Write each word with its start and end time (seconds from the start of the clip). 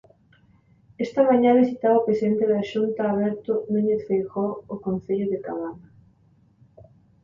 Esta 1.05 1.21
mañá 1.29 1.51
visitaba 1.61 1.99
o 2.01 2.05
presidente 2.07 2.45
da 2.51 2.61
Xunta 2.71 3.01
aberto 3.05 3.51
Núñez 3.71 4.01
Feijóo 4.07 4.53
o 4.73 4.75
concello 4.85 5.25
de 5.33 5.37
Cabana. 5.45 5.87